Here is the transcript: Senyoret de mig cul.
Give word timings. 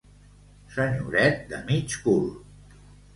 Senyoret 0.73 1.37
de 1.49 1.59
mig 1.67 1.85
cul. 2.03 2.27